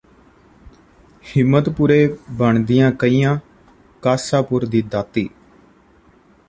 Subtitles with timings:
[1.25, 2.15] ਹਿੰਮਤਪੁਰੇ
[2.31, 3.37] ਬਣਦੀਆਂ ਕਹੀਆਂ
[4.03, 5.29] ਕਾਸਾਪੁਰ ਦੀ ਦਾਤੀ